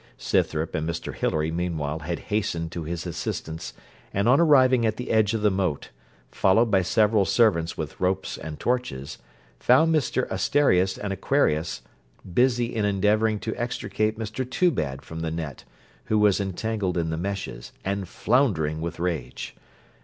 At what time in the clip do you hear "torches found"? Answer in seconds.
8.59-9.93